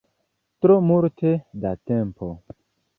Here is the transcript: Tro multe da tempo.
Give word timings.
Tro 0.59 0.77
multe 0.87 1.31
da 1.61 1.73
tempo. 1.93 2.27